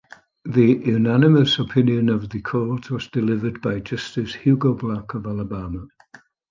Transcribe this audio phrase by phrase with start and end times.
[0.45, 5.85] The unanimous opinion of the court was delivered by Justice Hugo Black of Alabama.